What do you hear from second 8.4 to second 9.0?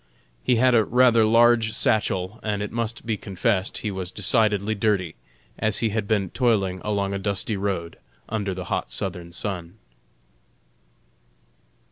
the hot